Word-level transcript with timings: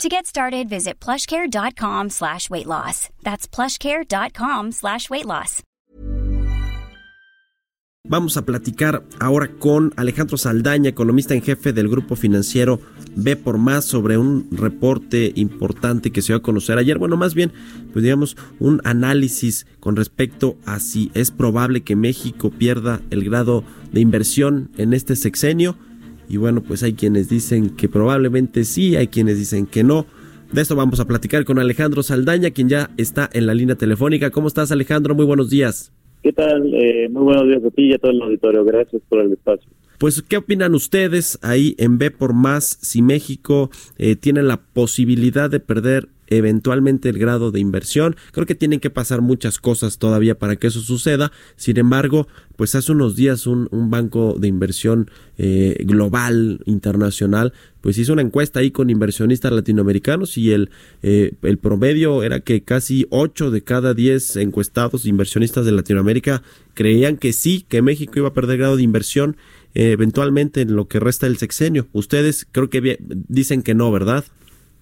To 0.00 0.08
get 0.08 0.26
started, 0.26 0.68
visit 0.68 0.98
plushcare.com 0.98 2.10
slash 2.10 2.50
weight 2.50 2.66
loss. 2.66 3.08
That's 3.22 3.46
plushcare.com 3.46 4.72
slash 4.72 5.08
weight 5.08 5.26
loss. 5.26 5.62
Vamos 8.04 8.36
a 8.36 8.42
platicar 8.44 9.04
ahora 9.20 9.52
con 9.60 9.92
Alejandro 9.94 10.36
Saldaña, 10.36 10.90
economista 10.90 11.34
en 11.34 11.42
jefe 11.42 11.72
del 11.72 11.88
grupo 11.88 12.16
financiero 12.16 12.80
B 13.14 13.36
por 13.36 13.58
Más, 13.58 13.84
sobre 13.84 14.18
un 14.18 14.48
reporte 14.50 15.30
importante 15.36 16.10
que 16.10 16.20
se 16.20 16.32
dio 16.32 16.38
a 16.38 16.42
conocer 16.42 16.78
ayer. 16.78 16.98
Bueno, 16.98 17.16
más 17.16 17.34
bien, 17.34 17.52
pues 17.92 18.02
digamos, 18.02 18.36
un 18.58 18.80
análisis 18.82 19.68
con 19.78 19.94
respecto 19.94 20.56
a 20.66 20.80
si 20.80 21.12
es 21.14 21.30
probable 21.30 21.82
que 21.82 21.94
México 21.94 22.50
pierda 22.50 23.00
el 23.10 23.24
grado 23.24 23.62
de 23.92 24.00
inversión 24.00 24.72
en 24.78 24.94
este 24.94 25.14
sexenio 25.14 25.76
y 26.32 26.38
bueno, 26.38 26.62
pues 26.62 26.82
hay 26.82 26.94
quienes 26.94 27.28
dicen 27.28 27.76
que 27.76 27.90
probablemente 27.90 28.64
sí, 28.64 28.96
hay 28.96 29.08
quienes 29.08 29.36
dicen 29.36 29.66
que 29.66 29.84
no. 29.84 30.06
De 30.50 30.62
esto 30.62 30.74
vamos 30.74 30.98
a 30.98 31.04
platicar 31.06 31.44
con 31.44 31.58
Alejandro 31.58 32.02
Saldaña, 32.02 32.52
quien 32.52 32.70
ya 32.70 32.88
está 32.96 33.28
en 33.34 33.46
la 33.46 33.52
línea 33.52 33.76
telefónica. 33.76 34.30
¿Cómo 34.30 34.48
estás, 34.48 34.72
Alejandro? 34.72 35.14
Muy 35.14 35.26
buenos 35.26 35.50
días. 35.50 35.92
¿Qué 36.22 36.32
tal? 36.32 36.72
Eh, 36.72 37.10
muy 37.10 37.24
buenos 37.24 37.48
días 37.48 37.62
a 37.62 37.70
ti 37.70 37.82
y 37.82 37.92
a 37.92 37.98
todo 37.98 38.12
el 38.12 38.22
auditorio. 38.22 38.64
Gracias 38.64 39.02
por 39.10 39.20
el 39.20 39.32
espacio. 39.32 39.68
Pues, 39.98 40.22
¿qué 40.22 40.38
opinan 40.38 40.74
ustedes 40.74 41.38
ahí 41.42 41.74
en 41.76 41.98
B 41.98 42.10
por 42.10 42.32
más 42.32 42.78
si 42.80 43.02
México 43.02 43.70
eh, 43.98 44.16
tiene 44.16 44.42
la 44.42 44.56
posibilidad 44.56 45.50
de 45.50 45.60
perder 45.60 46.08
eventualmente 46.36 47.08
el 47.08 47.18
grado 47.18 47.50
de 47.50 47.60
inversión. 47.60 48.16
Creo 48.32 48.46
que 48.46 48.54
tienen 48.54 48.80
que 48.80 48.90
pasar 48.90 49.20
muchas 49.20 49.58
cosas 49.58 49.98
todavía 49.98 50.38
para 50.38 50.56
que 50.56 50.66
eso 50.66 50.80
suceda. 50.80 51.32
Sin 51.56 51.78
embargo, 51.78 52.28
pues 52.56 52.74
hace 52.74 52.92
unos 52.92 53.16
días 53.16 53.46
un, 53.46 53.68
banco 53.90 54.36
de 54.38 54.48
inversión 54.48 55.10
eh, 55.38 55.76
global, 55.84 56.60
internacional, 56.66 57.52
pues 57.80 57.98
hizo 57.98 58.12
una 58.12 58.22
encuesta 58.22 58.60
ahí 58.60 58.70
con 58.70 58.90
inversionistas 58.90 59.52
latinoamericanos 59.52 60.38
y 60.38 60.52
el, 60.52 60.70
eh, 61.02 61.32
el 61.42 61.58
promedio 61.58 62.22
era 62.22 62.40
que 62.40 62.62
casi 62.62 63.06
8 63.10 63.50
de 63.50 63.62
cada 63.62 63.94
10 63.94 64.36
encuestados 64.36 65.04
inversionistas 65.06 65.66
de 65.66 65.72
Latinoamérica 65.72 66.42
creían 66.74 67.16
que 67.16 67.32
sí, 67.32 67.64
que 67.68 67.82
México 67.82 68.12
iba 68.16 68.28
a 68.28 68.34
perder 68.34 68.58
grado 68.58 68.76
de 68.76 68.82
inversión 68.82 69.36
eh, 69.74 69.92
eventualmente 69.92 70.60
en 70.60 70.76
lo 70.76 70.86
que 70.86 71.00
resta 71.00 71.26
del 71.26 71.38
sexenio. 71.38 71.86
Ustedes 71.92 72.46
creo 72.52 72.68
que 72.68 72.98
dicen 73.00 73.62
que 73.62 73.74
no, 73.74 73.90
¿verdad? 73.90 74.24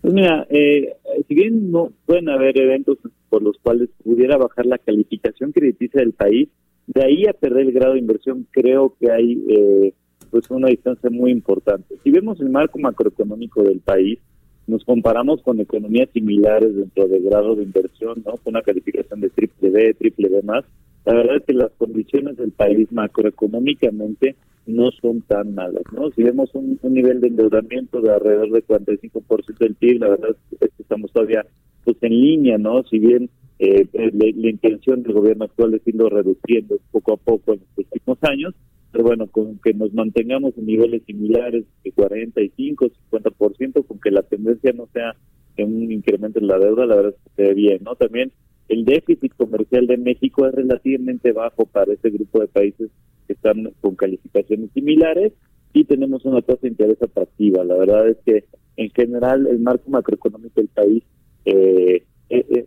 Pues 0.01 0.15
mira, 0.15 0.47
eh, 0.51 0.95
si 1.27 1.35
bien 1.35 1.71
no 1.71 1.93
pueden 2.07 2.29
haber 2.29 2.59
eventos 2.59 2.99
por 3.29 3.43
los 3.43 3.59
cuales 3.59 3.89
pudiera 4.03 4.37
bajar 4.37 4.67
la 4.67 4.79
calificación 4.79 5.53
crediticia 5.53 6.01
del 6.01 6.13
país, 6.13 6.49
de 6.87 7.05
ahí 7.05 7.27
a 7.27 7.33
perder 7.33 7.67
el 7.67 7.73
grado 7.73 7.95
de 7.95 8.01
inversión 8.01 8.47
creo 8.51 8.95
que 8.99 9.13
hay 9.13 9.45
eh, 9.49 9.95
pues 10.31 10.51
una 10.51 10.69
distancia 10.69 11.11
muy 11.11 11.31
importante. 11.31 11.97
Si 12.03 12.11
vemos 12.11 12.41
el 12.41 12.51
marco 12.51 12.79
macroeconómico 12.79 13.63
del 13.63 13.81
país, 13.81 14.19
nos 14.67 14.85
comparamos 14.85 15.43
con 15.43 15.61
economías 15.61 16.09
similares 16.13 16.75
dentro 16.75 17.09
del 17.09 17.25
grado 17.25 17.57
de 17.57 17.65
inversión, 17.65 18.23
¿no? 18.25 18.33
Con 18.33 18.55
una 18.55 18.63
calificación 18.63 19.21
de 19.21 19.31
triple 19.31 19.71
B, 19.71 19.95
triple 19.95 20.29
B 20.29 20.43
más, 20.43 20.65
la 21.05 21.15
verdad 21.15 21.37
es 21.37 21.45
que 21.45 21.55
las 21.55 21.73
condiciones 21.73 22.37
del 22.37 22.53
país 22.53 22.91
macroeconómicamente 22.93 24.37
no 24.67 24.91
son 24.93 25.23
tan 25.23 25.55
malas, 25.55 25.83
¿no? 25.93 26.11
Si 26.11 26.23
vemos 26.23 26.51
un, 26.55 26.79
nivel 26.83 27.21
de 27.21 27.29
endeudamiento 27.29 28.01
de 28.01 28.13
alrededor 28.13 28.51
de 28.51 28.65
45% 28.65 29.59
del 29.59 29.75
PIB, 29.75 30.01
la 30.01 30.09
verdad 30.11 30.31
es 30.31 30.59
que 30.59 30.70
estamos 30.91 31.13
todavía 31.13 31.47
pues 31.85 31.97
en 32.03 32.21
línea, 32.21 32.59
¿no? 32.59 32.83
Si 32.85 32.99
bien 32.99 33.31
eh, 33.61 33.87
la, 33.93 34.51
intención 34.51 35.03
del 35.03 35.13
gobierno 35.13 35.45
actual 35.45 35.75
es 35.75 35.87
irlo 35.87 36.09
reduciendo 36.09 36.79
poco 36.91 37.15
a 37.15 37.17
poco 37.17 37.53
en 37.55 37.61
los 37.61 37.87
últimos 37.87 38.19
años, 38.23 38.55
pero 38.91 39.05
bueno, 39.05 39.29
con 39.29 39.59
que 39.61 39.73
nos 39.73 39.95
mantengamos 39.95 40.59
en 40.59 40.67
niveles 40.67 41.03
similares 41.07 41.65
de 41.85 41.93
45, 41.93 42.91
50%, 43.13 43.87
con 43.87 44.01
que 44.01 44.11
la 44.11 44.23
tendencia 44.23 44.73
no 44.73 44.89
sea 44.93 45.15
en 45.57 45.75
un 45.75 45.93
incremento 45.93 46.41
en 46.41 46.49
la 46.49 46.59
deuda, 46.59 46.87
la 46.87 46.97
verdad 46.97 47.15
es 47.17 47.23
que 47.23 47.43
se 47.43 47.49
ve 47.49 47.55
bien, 47.55 47.79
¿no? 47.85 47.95
También 47.95 48.33
el 48.69 48.85
déficit 48.85 49.33
comercial 49.37 49.87
de 49.87 49.97
México 49.97 50.47
es 50.47 50.55
relativamente 50.55 51.33
bajo 51.33 51.67
para 51.67 51.93
este 51.93 52.11
grupo 52.11 52.41
de 52.41 52.49
países 52.49 52.91
que 53.27 53.35
están 53.35 53.73
con 53.81 53.95
calificaciones 53.95 54.71
similares 54.73 55.33
y 55.73 55.85
tenemos 55.85 56.25
una 56.25 56.43
tasa 56.43 56.61
de 56.63 56.69
interés 56.69 57.01
atractiva. 57.01 57.65
La 57.65 57.77
verdad 57.77 58.09
es 58.09 58.17
que 58.25 58.45
en 58.81 58.91
general 58.91 59.47
el 59.47 59.59
marco 59.59 59.91
macroeconómico 59.91 60.55
del 60.59 60.69
país, 60.69 61.03
eh, 61.45 62.03
eh, 62.31 62.47
eh 62.49 62.67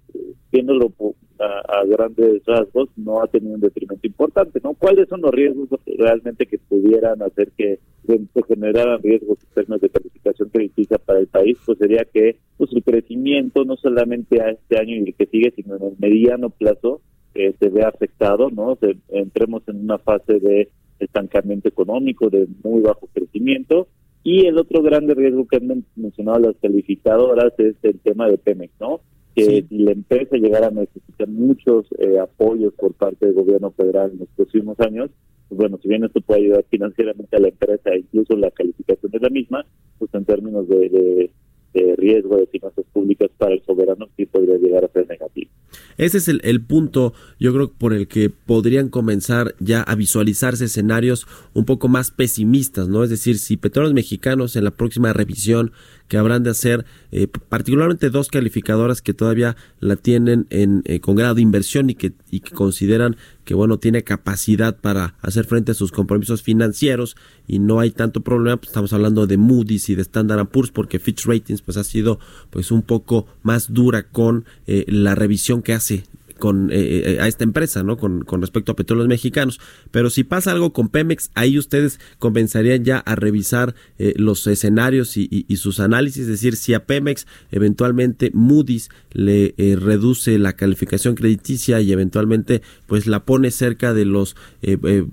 viéndolo 0.51 0.93
a, 1.39 1.83
grandes 1.85 2.45
rasgos, 2.45 2.89
no 2.95 3.23
ha 3.23 3.27
tenido 3.27 3.55
un 3.55 3.61
detrimento 3.61 4.05
importante. 4.05 4.61
¿no? 4.63 4.75
¿Cuáles 4.75 5.09
son 5.09 5.21
los 5.21 5.31
riesgos 5.31 5.67
realmente 5.97 6.45
que 6.45 6.59
pudieran 6.59 7.23
hacer 7.23 7.51
que 7.57 7.79
se 8.05 8.43
generaran 8.47 9.01
riesgos 9.01 9.39
externos 9.41 9.81
de 9.81 9.89
calificación 9.89 10.49
crediticia 10.49 10.99
para 10.99 11.19
el 11.19 11.25
país? 11.25 11.57
Pues 11.65 11.79
sería 11.79 12.05
que 12.05 12.37
pues 12.57 12.71
el 12.73 12.83
crecimiento 12.83 13.65
no 13.65 13.75
solamente 13.75 14.39
a 14.39 14.51
este 14.51 14.77
año 14.77 14.95
y 14.95 14.99
el 14.99 15.15
que 15.15 15.25
sigue, 15.25 15.51
sino 15.55 15.77
en 15.77 15.83
el 15.83 15.95
mediano 15.97 16.51
plazo 16.51 17.01
eh, 17.33 17.55
se 17.59 17.69
vea 17.69 17.87
afectado, 17.87 18.51
¿no? 18.51 18.77
entremos 19.09 19.63
en 19.67 19.77
una 19.77 19.97
fase 19.97 20.39
de 20.39 20.69
estancamiento 20.99 21.67
económico, 21.67 22.29
de 22.29 22.47
muy 22.63 22.81
bajo 22.81 23.09
crecimiento. 23.11 23.87
Y 24.23 24.45
el 24.45 24.57
otro 24.57 24.81
grande 24.81 25.13
riesgo 25.13 25.45
que 25.47 25.57
han 25.57 25.85
mencionado 25.95 26.39
las 26.39 26.55
calificadoras 26.61 27.53
es 27.57 27.75
el 27.83 27.99
tema 27.99 28.27
de 28.29 28.37
Pemex, 28.37 28.73
¿no? 28.79 29.01
que 29.35 29.65
si 29.67 29.77
la 29.79 29.91
empresa 29.91 30.37
llegara 30.37 30.67
a 30.67 30.71
necesitar 30.71 31.27
muchos 31.27 31.87
eh, 31.97 32.19
apoyos 32.19 32.73
por 32.73 32.93
parte 32.93 33.25
del 33.25 33.35
gobierno 33.35 33.71
federal 33.71 34.11
en 34.11 34.19
los 34.19 34.29
próximos 34.35 34.79
años, 34.79 35.09
pues 35.49 35.57
bueno, 35.57 35.79
si 35.81 35.87
bien 35.89 36.03
esto 36.03 36.21
puede 36.21 36.41
ayudar 36.41 36.65
financieramente 36.69 37.35
a 37.35 37.39
la 37.39 37.47
empresa, 37.47 37.95
incluso 37.95 38.35
la 38.35 38.51
calificación 38.51 39.11
de 39.11 39.19
la 39.19 39.29
misma, 39.29 39.65
pues 39.97 40.13
en 40.13 40.25
términos 40.25 40.67
de, 40.67 41.31
de 41.73 41.95
riesgo 41.95 42.37
de 42.37 42.47
finanzas 42.47 42.85
públicas 42.93 43.29
para 43.37 43.55
el 43.55 43.63
soberano 43.63 44.07
sí 44.15 44.25
podría 44.25 44.57
llegar 44.57 44.85
a 44.85 44.89
ser 44.89 45.07
negativo. 45.07 45.49
Ese 45.97 46.17
es 46.17 46.27
el, 46.27 46.41
el, 46.43 46.61
punto, 46.61 47.13
yo 47.39 47.53
creo, 47.53 47.71
por 47.71 47.93
el 47.93 48.07
que 48.07 48.29
podrían 48.29 48.89
comenzar 48.89 49.55
ya 49.59 49.81
a 49.81 49.95
visualizarse 49.95 50.65
escenarios 50.65 51.27
un 51.53 51.65
poco 51.65 51.87
más 51.87 52.11
pesimistas, 52.11 52.87
¿no? 52.87 53.03
Es 53.03 53.09
decir, 53.09 53.37
si 53.37 53.57
Petróleos 53.57 53.93
Mexicanos 53.93 54.55
en 54.55 54.63
la 54.63 54.71
próxima 54.71 55.13
revisión 55.13 55.71
que 56.13 56.19
habrán 56.19 56.43
de 56.43 56.51
hacer, 56.51 56.85
eh, 57.11 57.25
particularmente 57.25 58.11
dos 58.11 58.27
calificadoras 58.27 59.01
que 59.01 59.15
todavía 59.15 59.57
la 59.79 59.95
tienen 59.95 60.45
en, 60.51 60.83
eh, 60.85 60.99
con 60.99 61.15
grado 61.15 61.33
de 61.33 61.41
inversión 61.41 61.89
y 61.89 61.95
que, 61.95 62.13
y 62.29 62.41
que 62.41 62.51
consideran 62.51 63.17
que 63.45 63.55
bueno 63.55 63.79
tiene 63.79 64.03
capacidad 64.03 64.77
para 64.77 65.15
hacer 65.23 65.45
frente 65.45 65.71
a 65.71 65.73
sus 65.73 65.91
compromisos 65.91 66.43
financieros 66.43 67.15
y 67.47 67.57
no 67.57 67.79
hay 67.79 67.89
tanto 67.89 68.21
problema 68.21 68.57
pues 68.57 68.67
estamos 68.67 68.93
hablando 68.93 69.25
de 69.25 69.37
Moody's 69.37 69.89
y 69.89 69.95
de 69.95 70.03
Standard 70.03 70.45
Poor's 70.49 70.69
porque 70.69 70.99
Fitch 70.99 71.25
Ratings 71.25 71.63
pues 71.63 71.77
ha 71.77 71.83
sido 71.83 72.19
pues 72.51 72.69
un 72.69 72.83
poco 72.83 73.25
más 73.41 73.73
dura 73.73 74.03
con 74.03 74.45
eh, 74.67 74.85
la 74.87 75.15
revisión 75.15 75.63
que 75.63 75.73
hace 75.73 76.03
con 76.39 76.71
eh, 76.71 77.15
eh, 77.15 77.17
a 77.21 77.27
esta 77.27 77.43
empresa, 77.43 77.83
¿no? 77.83 77.97
Con, 77.97 78.23
con, 78.23 78.41
respecto 78.41 78.71
a 78.71 78.75
petróleos 78.75 79.07
mexicanos. 79.07 79.59
Pero 79.91 80.09
si 80.09 80.23
pasa 80.23 80.51
algo 80.51 80.73
con 80.73 80.89
Pemex, 80.89 81.31
ahí 81.35 81.57
ustedes 81.57 81.99
comenzarían 82.19 82.83
ya 82.83 82.97
a 82.99 83.15
revisar 83.15 83.75
eh, 83.97 84.13
los 84.17 84.45
escenarios 84.47 85.17
y, 85.17 85.45
sus 85.57 85.79
análisis, 85.79 86.23
es 86.23 86.27
decir, 86.27 86.55
si 86.55 86.73
a 86.73 86.85
Pemex 86.85 87.27
eventualmente 87.51 88.31
Moody's 88.33 88.89
le 89.11 89.53
reduce 89.79 90.37
la 90.39 90.53
calificación 90.53 91.15
crediticia 91.15 91.79
y 91.79 91.91
eventualmente 91.91 92.61
pues 92.87 93.07
la 93.07 93.23
pone 93.23 93.51
cerca 93.51 93.93
de 93.93 94.03
los 94.03 94.35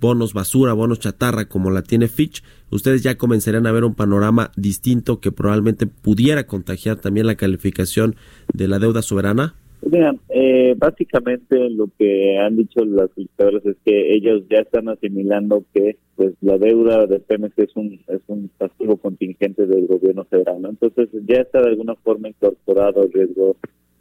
bonos 0.01 0.33
basura, 0.33 0.73
bonos 0.73 0.99
chatarra 0.99 1.45
como 1.45 1.71
la 1.71 1.83
tiene 1.83 2.09
Fitch, 2.09 2.43
ustedes 2.71 3.03
ya 3.03 3.19
comenzarían 3.19 3.67
a 3.67 3.73
ver 3.73 3.85
un 3.85 3.95
panorama 3.95 4.51
distinto 4.57 5.21
que 5.21 5.31
probablemente 5.31 5.87
pudiera 5.87 6.47
contagiar 6.47 6.97
también 6.97 7.27
la 7.27 7.35
calificación 7.35 8.17
de 8.53 8.69
la 8.69 8.79
deuda 8.79 9.03
soberana. 9.03 9.55
Mira, 9.83 10.15
eh, 10.29 10.75
básicamente 10.77 11.71
lo 11.71 11.89
que 11.99 12.39
han 12.39 12.57
dicho 12.57 12.85
las 12.85 13.11
solicitadoras 13.13 13.65
es 13.65 13.77
que 13.85 14.15
ellos 14.15 14.45
ya 14.51 14.59
están 14.59 14.89
asimilando 14.89 15.65
que 15.73 15.97
pues 16.17 16.35
la 16.43 16.59
deuda 16.59 17.07
de 17.07 17.19
Pemex 17.19 17.59
es 17.59 17.75
un 17.77 17.99
es 18.09 18.21
un 18.27 18.51
castigo 18.59 18.99
contingente 18.99 19.67
del 19.67 19.87
gobierno 19.87 20.25
federal, 20.27 20.61
¿no? 20.61 20.69
Entonces 20.69 21.09
ya 21.27 21.41
está 21.41 21.63
de 21.63 21.71
alguna 21.71 21.95
forma 21.97 22.29
incorporado 22.29 23.05
el 23.05 23.13
riesgo 23.13 23.57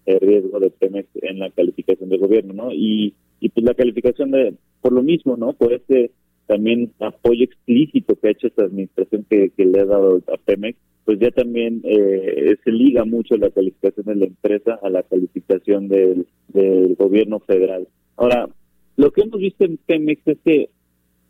el 0.06 0.20
riesgo 0.20 0.60
de 0.60 0.70
Pemex 0.70 1.08
en 1.22 1.40
la 1.40 1.50
calificación 1.52 2.10
del 2.10 2.20
gobierno, 2.20 2.54
¿no? 2.54 2.74
Y 2.74 3.14
y 3.40 3.50
pues 3.50 3.66
la 3.66 3.74
calificación 3.74 4.32
de 4.32 4.54
por 4.82 4.92
lo 4.92 5.02
mismo, 5.02 5.38
¿no? 5.38 5.54
Por 5.54 5.72
este 5.72 6.12
también 6.46 6.92
apoyo 7.00 7.46
explícito 7.46 8.16
que 8.16 8.28
ha 8.28 8.32
hecho 8.32 8.48
esta 8.48 8.64
administración 8.64 9.25
que, 9.30 9.52
que 9.56 9.66
le 9.66 9.80
ha 9.80 9.86
dado 9.86 10.22
a 10.28 10.38
Pemex 10.44 10.78
pues 11.10 11.20
ya 11.20 11.32
también 11.32 11.82
eh, 11.86 12.56
se 12.64 12.72
liga 12.72 13.04
mucho 13.04 13.36
la 13.36 13.50
calificación 13.50 14.06
de 14.06 14.16
la 14.16 14.26
empresa 14.26 14.80
a 14.80 14.92
la 14.92 15.02
calificación 15.02 15.88
del, 15.88 16.28
gobierno 17.00 17.40
federal. 17.40 17.88
Ahora, 18.16 18.48
Lo 18.96 19.10
que 19.10 19.22
hemos 19.22 19.40
visto 19.40 19.66
en 19.66 19.78
Pemex 19.78 20.22
es 20.28 20.38
que, 20.46 20.70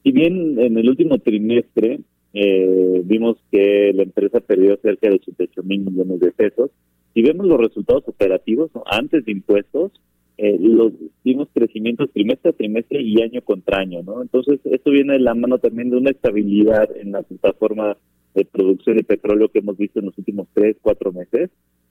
si 0.03 0.11
bien 0.11 0.59
en 0.59 0.77
el 0.77 0.89
último 0.89 1.17
trimestre 1.19 2.01
eh, 2.33 3.01
vimos 3.05 3.37
que 3.53 3.93
la 3.95 4.03
empresa 4.03 4.41
perdió 4.41 4.75
cerca 4.81 5.07
de 5.07 5.15
88 5.15 5.63
mil 5.63 5.79
millones 5.79 6.19
de 6.19 6.33
pesos, 6.33 6.71
si 7.13 7.21
vemos 7.21 7.47
los 7.47 7.61
resultados 7.61 8.03
operativos 8.05 8.71
antes 8.85 9.23
de 9.23 9.31
impuestos, 9.31 9.93
eh, 10.37 10.57
los 10.59 10.91
vimos 11.23 11.47
crecimientos 11.53 12.11
trimestre 12.11 12.49
a 12.49 12.53
trimestre 12.53 13.01
y 13.01 13.21
año 13.21 13.41
contra 13.43 13.79
año, 13.79 14.03
¿no? 14.03 14.21
Entonces, 14.23 14.59
esto 14.65 14.91
viene 14.91 15.13
de 15.13 15.19
la 15.19 15.35
mano 15.35 15.57
también 15.59 15.89
de 15.89 15.95
una 15.95 16.11
estabilidad 16.11 16.89
en 16.97 17.13
la 17.13 17.23
plataforma 17.23 17.95
de 18.35 18.45
producción 18.45 18.97
de 18.97 19.03
petróleo 19.03 19.49
que 19.49 19.59
hemos 19.59 19.77
visto 19.77 19.99
en 19.99 20.07
los 20.07 20.17
últimos 20.17 20.47
tres, 20.53 20.77
cuatro 20.81 21.11
meses, 21.11 21.49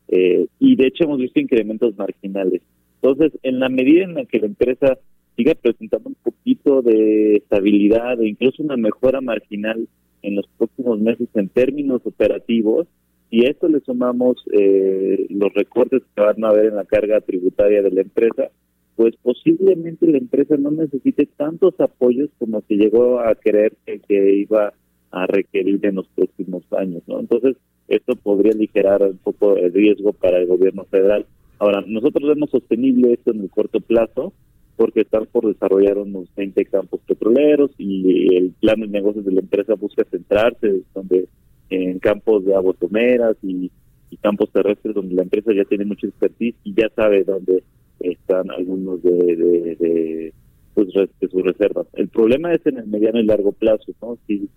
eh, 0.08 0.46
y 0.58 0.76
de 0.76 0.86
hecho 0.86 1.04
hemos 1.04 1.18
visto 1.18 1.40
incrementos 1.40 1.96
marginales. 1.96 2.62
Entonces, 3.02 3.32
en 3.42 3.60
la 3.60 3.68
medida 3.68 4.04
en 4.04 4.14
la 4.14 4.24
que 4.24 4.40
la 4.40 4.46
empresa 4.46 4.98
siga 5.36 5.54
presentando 5.54 6.08
un 6.08 6.16
poquito 6.16 6.82
de 6.82 7.36
estabilidad 7.36 8.20
e 8.20 8.28
incluso 8.28 8.62
una 8.62 8.76
mejora 8.76 9.20
marginal 9.20 9.86
en 10.22 10.34
los 10.34 10.48
próximos 10.56 10.98
meses 10.98 11.28
en 11.34 11.48
términos 11.48 12.00
operativos, 12.04 12.88
y 13.30 13.44
a 13.44 13.50
esto 13.50 13.68
le 13.68 13.80
sumamos 13.80 14.36
eh, 14.52 15.26
los 15.28 15.52
recortes 15.52 16.02
que 16.14 16.22
van 16.22 16.42
a 16.44 16.48
haber 16.48 16.66
en 16.66 16.76
la 16.76 16.84
carga 16.84 17.20
tributaria 17.20 17.82
de 17.82 17.90
la 17.90 18.00
empresa, 18.00 18.50
pues 18.96 19.14
posiblemente 19.22 20.06
la 20.06 20.18
empresa 20.18 20.56
no 20.56 20.70
necesite 20.70 21.26
tantos 21.26 21.78
apoyos 21.78 22.30
como 22.38 22.62
se 22.62 22.74
llegó 22.74 23.20
a 23.20 23.34
creer 23.34 23.74
que, 23.84 24.34
iba 24.34 24.68
a 24.68 24.72
requerir 25.26 25.84
en 25.84 25.96
los 25.96 26.08
próximos 26.08 26.62
años, 26.72 27.02
¿no? 27.06 27.20
Entonces, 27.20 27.56
esto 27.88 28.14
podría 28.16 28.52
aligerar 28.52 29.02
un 29.02 29.18
poco 29.18 29.56
el 29.56 29.72
riesgo 29.72 30.12
para 30.12 30.38
el 30.38 30.46
gobierno 30.46 30.84
federal. 30.84 31.26
Ahora, 31.58 31.82
nosotros 31.86 32.28
vemos 32.28 32.50
sostenible 32.50 33.14
esto 33.14 33.32
en 33.32 33.40
el 33.40 33.50
corto 33.50 33.80
plazo, 33.80 34.32
porque 34.76 35.00
están 35.00 35.26
por 35.26 35.46
desarrollar 35.46 35.98
unos 35.98 36.28
20 36.36 36.64
campos 36.66 37.00
petroleros 37.06 37.72
y 37.78 38.36
el 38.36 38.52
plan 38.60 38.80
de 38.80 38.86
negocios 38.86 39.24
de 39.24 39.32
la 39.32 39.40
empresa 39.40 39.74
busca 39.74 40.04
centrarse 40.04 40.82
donde 40.94 41.26
en 41.70 41.98
campos 41.98 42.44
de 42.44 42.54
aguas 42.54 42.76
y, 43.42 43.70
y, 44.10 44.16
campos 44.18 44.50
terrestres 44.52 44.94
donde 44.94 45.16
la 45.16 45.22
empresa 45.22 45.52
ya 45.52 45.64
tiene 45.64 45.84
mucha 45.84 46.06
expertise 46.06 46.54
y 46.62 46.74
ya 46.74 46.88
sabe 46.94 47.24
dónde 47.24 47.64
están 48.00 48.50
algunos 48.52 49.02
de, 49.02 49.10
de, 49.10 50.32
pues, 50.74 50.88
de 50.94 51.28
sus 51.28 51.42
reservas. 51.42 51.88
El 51.94 52.08
problema 52.08 52.54
es 52.54 52.64
en 52.64 52.78
el 52.78 52.86
mediano 52.86 53.18
y 53.18 53.24
largo 53.24 53.50
plazo, 53.52 53.92
¿no? 54.00 54.16
Si, 54.28 54.48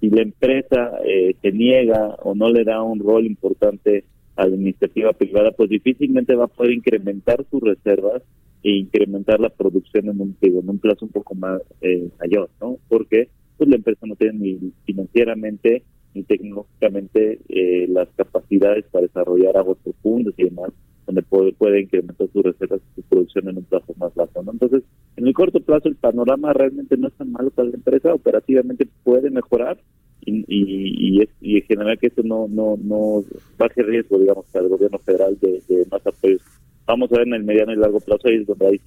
si 0.00 0.10
la 0.10 0.22
empresa 0.22 0.98
eh, 1.04 1.36
se 1.40 1.52
niega 1.52 2.16
o 2.22 2.34
no 2.34 2.50
le 2.50 2.64
da 2.64 2.82
un 2.82 2.98
rol 3.00 3.26
importante 3.26 4.04
a 4.36 4.46
la 4.46 4.54
iniciativa 4.54 5.12
privada, 5.12 5.52
pues 5.52 5.70
difícilmente 5.70 6.34
va 6.34 6.44
a 6.44 6.48
poder 6.48 6.72
incrementar 6.72 7.44
sus 7.50 7.62
reservas 7.62 8.22
e 8.62 8.70
incrementar 8.70 9.40
la 9.40 9.48
producción 9.48 10.08
en 10.08 10.20
un, 10.20 10.36
en 10.40 10.68
un 10.68 10.78
plazo 10.78 11.06
un 11.06 11.12
poco 11.12 11.34
más 11.34 11.62
eh, 11.80 12.08
mayor, 12.20 12.50
¿no? 12.60 12.78
Porque 12.88 13.28
pues 13.56 13.70
la 13.70 13.76
empresa 13.76 14.06
no 14.06 14.16
tiene 14.16 14.38
ni 14.38 14.72
financieramente 14.84 15.82
ni 16.14 16.22
tecnológicamente 16.24 17.40
eh, 17.48 17.86
las 17.88 18.08
capacidades 18.16 18.84
para 18.90 19.06
desarrollar 19.06 19.56
aguas 19.56 19.78
profundas 19.84 20.34
y 20.38 20.44
demás, 20.44 20.70
donde 21.06 21.22
puede, 21.22 21.52
puede 21.52 21.82
incrementar 21.82 22.28
sus 22.32 22.42
reservas 22.42 22.80
y 22.80 23.00
su 23.00 23.08
producción 23.08 23.48
en 23.48 23.58
un 23.58 23.64
plazo 23.64 23.94
más 23.98 24.14
largo. 24.16 24.42
¿no? 24.42 24.52
Entonces, 24.52 24.82
en 25.16 25.26
el 25.26 25.34
corto 25.34 25.60
plazo 25.60 25.88
el 25.88 25.96
panorama 25.96 26.52
realmente 26.52 26.96
no 26.96 27.08
es 27.08 27.14
tan 27.14 27.32
malo 27.32 27.50
para 27.50 27.68
la 27.68 27.74
empresa, 27.74 28.12
operativamente 28.12 28.88
puede 29.04 29.30
mejorar 29.30 29.78
y, 30.20 30.44
y, 30.48 31.22
y, 31.22 31.28
y 31.40 31.60
generar 31.62 31.98
que 31.98 32.08
eso 32.08 32.22
no, 32.24 32.48
no, 32.48 32.76
no 32.82 33.22
baje 33.56 33.82
riesgo, 33.82 34.18
digamos, 34.18 34.46
para 34.46 34.64
el 34.64 34.70
gobierno 34.70 34.98
federal 34.98 35.38
de, 35.40 35.62
más 35.90 36.06
apoyos 36.06 36.42
vamos 36.86 37.12
a 37.12 37.18
ver 37.18 37.26
en 37.26 37.34
el 37.34 37.44
mediano 37.44 37.72
y 37.72 37.76
largo 37.76 38.00
plazo 38.00 38.28
ahí 38.28 38.36
es 38.36 38.46
donde 38.46 38.66
hay, 38.66 38.80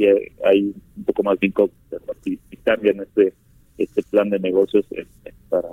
hay 0.45 0.73
un 0.95 1.03
poco 1.03 1.21
más 1.23 1.37
de 1.39 1.47
incógnitas 1.47 2.01
si, 2.23 2.39
cambian 2.63 3.01
este 3.01 3.33
este 3.77 4.03
plan 4.03 4.29
de 4.29 4.39
negocios 4.39 4.85
para, 5.49 5.67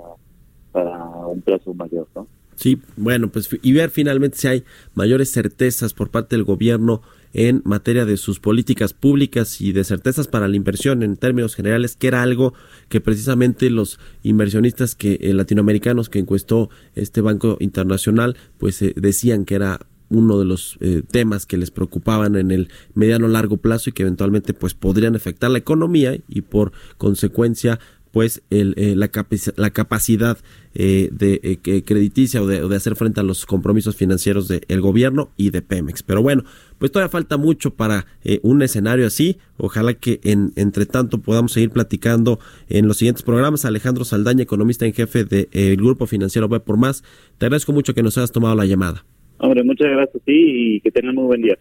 para 0.71 1.05
un 1.27 1.41
plazo 1.41 1.73
mayor 1.73 2.07
¿no? 2.15 2.27
Sí, 2.57 2.81
bueno, 2.95 3.29
pues 3.31 3.49
y 3.61 3.71
ver 3.71 3.91
finalmente 3.91 4.39
si 4.39 4.47
hay 4.47 4.63
mayores 4.95 5.31
certezas 5.31 5.93
por 5.93 6.09
parte 6.09 6.35
del 6.35 6.43
gobierno 6.43 7.03
en 7.33 7.61
materia 7.65 8.03
de 8.03 8.17
sus 8.17 8.39
políticas 8.39 8.93
públicas 8.93 9.61
y 9.61 9.73
de 9.73 9.83
certezas 9.83 10.27
para 10.27 10.47
la 10.47 10.55
inversión 10.55 11.03
en 11.03 11.17
términos 11.17 11.53
generales, 11.53 11.95
que 11.95 12.07
era 12.07 12.23
algo 12.23 12.55
que 12.89 12.99
precisamente 12.99 13.69
los 13.69 13.99
inversionistas 14.23 14.95
que 14.95 15.19
eh, 15.21 15.35
latinoamericanos 15.35 16.09
que 16.09 16.17
encuestó 16.17 16.71
este 16.95 17.21
Banco 17.21 17.57
Internacional, 17.59 18.35
pues 18.57 18.81
eh, 18.81 18.93
decían 18.95 19.45
que 19.45 19.53
era 19.53 19.79
uno 20.09 20.39
de 20.39 20.45
los 20.45 20.77
eh, 20.79 21.03
temas 21.11 21.45
que 21.45 21.57
les 21.57 21.69
preocupaban 21.69 22.37
en 22.37 22.49
el 22.49 22.69
mediano 22.95 23.27
largo 23.27 23.57
plazo 23.57 23.89
y 23.89 23.93
que 23.93 24.03
eventualmente 24.03 24.53
pues 24.53 24.73
podrían 24.73 25.15
afectar 25.15 25.51
la 25.51 25.57
economía 25.59 26.17
y 26.27 26.41
por 26.41 26.71
consecuencia 26.97 27.79
pues 28.11 28.43
el, 28.49 28.73
eh, 28.77 28.95
la, 28.95 29.09
la, 29.55 29.69
capacidad 29.71 30.37
eh, 30.73 31.09
de 31.11 31.83
crediticia 31.85 32.41
o 32.41 32.47
de, 32.47 32.75
hacer 32.75 32.95
frente 32.95 33.19
a 33.19 33.23
los 33.23 33.45
compromisos 33.45 33.95
financieros 33.95 34.47
del 34.47 34.81
gobierno 34.81 35.29
y 35.37 35.49
de 35.49 35.61
Pemex. 35.61 36.03
Pero 36.03 36.21
bueno, 36.21 36.43
pues 36.77 36.91
todavía 36.91 37.09
falta 37.09 37.37
mucho 37.37 37.75
para 37.75 38.05
un 38.43 38.61
escenario 38.61 39.07
así. 39.07 39.37
Ojalá 39.57 39.93
que 39.93 40.19
en, 40.23 40.51
entre 40.55 40.85
tanto 40.85 41.19
podamos 41.19 41.51
seguir 41.51 41.71
platicando 41.71 42.39
en 42.69 42.87
los 42.87 42.97
siguientes 42.97 43.23
programas. 43.23 43.65
Alejandro 43.65 44.05
Saldaña, 44.05 44.43
economista 44.43 44.85
en 44.85 44.93
jefe 44.93 45.25
del 45.25 45.77
Grupo 45.77 46.05
Financiero 46.05 46.47
B 46.47 46.59
por 46.59 46.77
Más. 46.77 47.03
Te 47.37 47.45
agradezco 47.45 47.73
mucho 47.73 47.93
que 47.93 48.03
nos 48.03 48.17
hayas 48.17 48.31
tomado 48.31 48.55
la 48.55 48.65
llamada. 48.65 49.05
Hombre, 49.39 49.63
muchas 49.63 49.87
gracias 49.87 50.21
a 50.21 50.25
ti 50.25 50.75
y 50.75 50.81
que 50.81 50.91
tengan 50.91 51.15
muy 51.15 51.25
buen 51.25 51.41
día. 51.41 51.57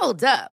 Hold 0.00 0.24
up. 0.24 0.59